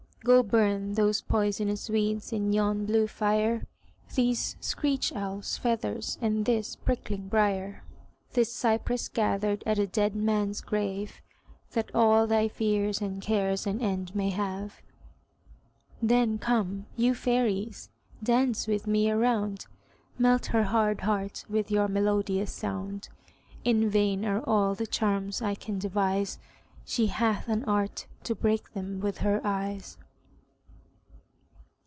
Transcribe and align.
Go 0.23 0.43
burn 0.43 0.93
those 0.93 1.19
poisonous 1.19 1.89
weeds 1.89 2.31
in 2.31 2.53
yon 2.53 2.85
blue 2.85 3.07
fire, 3.07 3.65
These 4.13 4.55
screech 4.59 5.11
owl's 5.13 5.57
feathers 5.57 6.19
and 6.21 6.45
this 6.45 6.75
prickling 6.75 7.27
briar, 7.27 7.83
This 8.33 8.53
cypress 8.53 9.07
gathered 9.09 9.63
at 9.65 9.79
a 9.79 9.87
dead 9.87 10.15
man's 10.15 10.61
grave, 10.61 11.23
That 11.71 11.89
all 11.95 12.27
thy 12.27 12.49
fears 12.49 13.01
and 13.01 13.19
cares 13.19 13.65
an 13.65 13.81
end 13.81 14.13
may 14.15 14.29
have. 14.29 14.83
Then 16.03 16.37
come, 16.37 16.85
you 16.95 17.15
fairies, 17.15 17.89
dance 18.21 18.67
with 18.67 18.85
me 18.85 19.09
a 19.09 19.17
round; 19.17 19.65
Melt 20.19 20.45
her 20.45 20.65
hard 20.65 21.01
heart 21.01 21.45
with 21.49 21.71
your 21.71 21.87
melodious 21.87 22.53
sound. 22.53 23.09
In 23.63 23.89
vain 23.89 24.23
are 24.25 24.43
all 24.43 24.75
the 24.75 24.85
charms 24.85 25.41
I 25.41 25.55
can 25.55 25.79
devise; 25.79 26.37
She 26.85 27.07
hath 27.07 27.47
an 27.47 27.63
art 27.65 28.05
to 28.25 28.35
break 28.35 28.73
them 28.73 28.99
with 28.99 29.17
her 29.17 29.41
eyes. 29.43 29.97